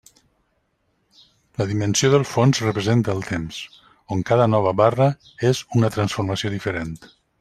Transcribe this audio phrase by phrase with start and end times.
[1.61, 3.59] La dimensió del fons representa el temps,
[4.17, 5.11] on cada nova barra
[5.51, 6.97] és una transformació diferent.